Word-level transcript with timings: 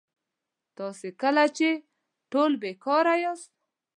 تاسي 0.77 1.09
لکه 1.11 1.45
چې 1.57 1.69
ټول 2.31 2.51
بېکاره 2.61 3.15
یاست. 3.23 3.51